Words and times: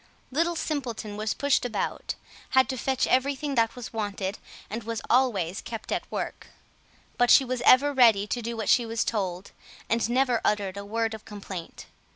Little 0.31 0.55
Simpleton 0.55 1.15
was 1.15 1.35
pushed 1.35 1.63
about, 1.63 2.15
had 2.57 2.67
to 2.69 2.75
fetch 2.79 3.05
everything 3.05 3.53
that 3.53 3.75
was 3.75 3.93
wanted, 3.93 4.39
and 4.67 4.81
was 4.81 4.99
always 5.11 5.61
kept 5.61 5.91
at 5.91 6.11
work; 6.11 6.47
but 7.19 7.29
she 7.29 7.45
was 7.45 7.61
ever 7.65 7.93
ready 7.93 8.25
to 8.25 8.41
do 8.41 8.57
what 8.57 8.67
she 8.67 8.83
was 8.83 9.03
told, 9.03 9.51
and 9.91 10.09
never 10.09 10.41
uttered 10.43 10.75
a 10.75 10.83
word 10.85 11.13
of 11.13 11.23
complaint. 11.23 11.85